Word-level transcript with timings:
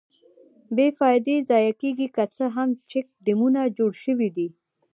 بې 0.75 0.87
فایدې 0.97 1.35
ضایع 1.49 1.73
کېږي، 1.81 2.07
که 2.15 2.23
څه 2.35 2.45
هم 2.55 2.69
چیک 2.89 3.07
ډیمونه 3.25 3.61
جوړ 3.77 3.91
شویدي. 4.03 4.47